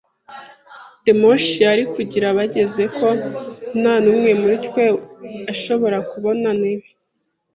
The 1.05 1.13
moshi 1.21 1.57
yari 1.67 1.83
kugira 1.93 2.27
bageze 2.37 2.83
ko 2.97 3.07
nta 3.79 3.93
n'umwe 4.03 4.31
muri 4.41 4.55
twe 4.65 4.83
ashobora 5.53 5.97
kubona 6.11 6.49
ntebe. 6.59 6.87